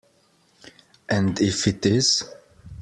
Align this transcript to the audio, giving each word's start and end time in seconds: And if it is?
And 1.09 1.39
if 1.39 1.67
it 1.67 1.85
is? 1.85 2.23